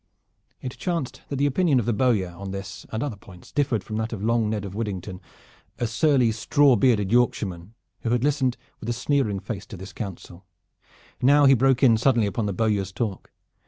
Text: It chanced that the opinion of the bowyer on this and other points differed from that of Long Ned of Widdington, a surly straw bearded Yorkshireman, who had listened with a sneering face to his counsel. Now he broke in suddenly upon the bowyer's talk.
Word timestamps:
It 0.63 0.79
chanced 0.79 1.21
that 1.29 1.35
the 1.35 1.45
opinion 1.45 1.79
of 1.79 1.85
the 1.85 1.93
bowyer 1.93 2.31
on 2.31 2.49
this 2.49 2.87
and 2.91 3.03
other 3.03 3.15
points 3.17 3.51
differed 3.51 3.83
from 3.83 3.97
that 3.97 4.11
of 4.11 4.23
Long 4.23 4.49
Ned 4.49 4.65
of 4.65 4.73
Widdington, 4.73 5.21
a 5.77 5.85
surly 5.85 6.31
straw 6.31 6.75
bearded 6.75 7.11
Yorkshireman, 7.11 7.75
who 7.99 8.09
had 8.09 8.23
listened 8.23 8.57
with 8.79 8.89
a 8.89 8.93
sneering 8.93 9.39
face 9.39 9.67
to 9.67 9.77
his 9.77 9.93
counsel. 9.93 10.43
Now 11.21 11.45
he 11.45 11.53
broke 11.53 11.83
in 11.83 11.97
suddenly 11.97 12.25
upon 12.25 12.47
the 12.47 12.51
bowyer's 12.53 12.91
talk. 12.91 13.31